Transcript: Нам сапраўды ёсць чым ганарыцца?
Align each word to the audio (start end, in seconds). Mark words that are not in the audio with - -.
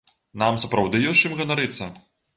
Нам 0.43 0.57
сапраўды 0.63 1.01
ёсць 1.11 1.23
чым 1.29 1.37
ганарыцца? 1.43 1.93